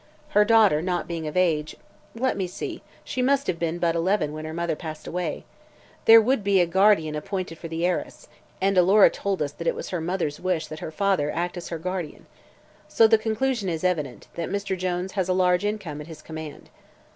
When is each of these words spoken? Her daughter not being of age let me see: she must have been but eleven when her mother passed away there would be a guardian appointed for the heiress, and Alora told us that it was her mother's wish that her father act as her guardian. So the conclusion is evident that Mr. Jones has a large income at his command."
Her 0.29 0.43
daughter 0.43 0.81
not 0.81 1.07
being 1.07 1.27
of 1.27 1.37
age 1.37 1.75
let 2.15 2.35
me 2.35 2.47
see: 2.47 2.81
she 3.03 3.21
must 3.21 3.45
have 3.45 3.59
been 3.59 3.77
but 3.77 3.93
eleven 3.95 4.33
when 4.33 4.45
her 4.45 4.51
mother 4.51 4.75
passed 4.75 5.05
away 5.05 5.45
there 6.05 6.19
would 6.19 6.43
be 6.43 6.59
a 6.59 6.65
guardian 6.65 7.13
appointed 7.13 7.59
for 7.59 7.67
the 7.67 7.85
heiress, 7.85 8.27
and 8.59 8.75
Alora 8.79 9.11
told 9.11 9.43
us 9.43 9.51
that 9.51 9.67
it 9.67 9.75
was 9.75 9.89
her 9.89 10.01
mother's 10.01 10.39
wish 10.39 10.65
that 10.69 10.79
her 10.79 10.89
father 10.89 11.29
act 11.29 11.55
as 11.55 11.67
her 11.69 11.77
guardian. 11.77 12.25
So 12.87 13.05
the 13.05 13.19
conclusion 13.19 13.69
is 13.69 13.83
evident 13.83 14.27
that 14.33 14.49
Mr. 14.49 14.75
Jones 14.75 15.11
has 15.11 15.29
a 15.29 15.33
large 15.33 15.63
income 15.63 16.01
at 16.01 16.07
his 16.07 16.23
command." 16.23 16.71